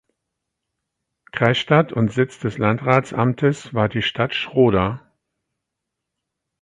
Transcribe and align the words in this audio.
Kreisstadt 1.31 1.93
und 1.93 2.11
Sitz 2.11 2.39
des 2.39 2.57
Landratsamtes 2.57 3.71
war 3.75 3.87
die 3.87 4.01
Stadt 4.01 4.33
Schroda. 4.33 4.99